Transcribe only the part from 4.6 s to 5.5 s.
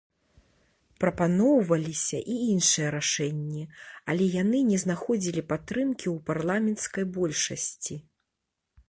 не знаходзілі